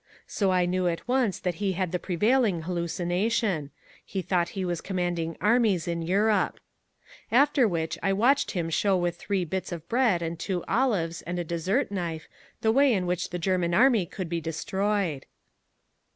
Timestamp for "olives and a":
10.67-11.43